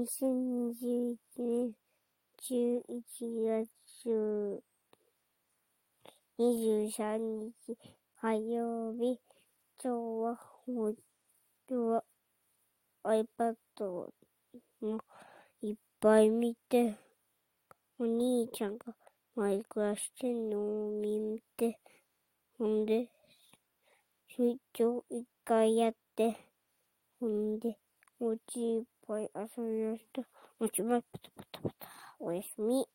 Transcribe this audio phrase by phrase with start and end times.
[0.00, 1.74] 2021年
[2.40, 4.62] 11月
[6.38, 7.76] 23日
[8.18, 9.20] 火曜日。
[9.82, 9.88] 今日
[10.24, 10.96] は、本
[11.68, 12.04] 当は
[13.04, 13.56] iPad
[14.80, 15.00] も
[15.60, 16.96] いっぱい見て、
[17.98, 18.94] お兄ちゃんが
[19.34, 21.78] マイクラしてんのを見て、
[22.56, 23.10] ほんで、
[24.28, 26.38] 出張一回やって、
[27.20, 27.76] ほんで、
[28.22, 30.22] おうちいっぱい遊びました。
[30.58, 31.88] おしまい、パタパタパタ。
[32.18, 32.86] おやすみ。